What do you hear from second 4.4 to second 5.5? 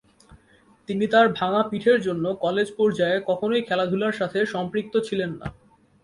সম্পৃক্ত ছিলেন না।